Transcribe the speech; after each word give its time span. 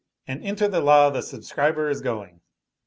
And 0.25 0.41
into 0.43 0.67
the 0.67 0.81
law 0.81 1.11
the 1.11 1.21
subscriber 1.21 1.87
is 1.87 2.01
going. 2.01 2.41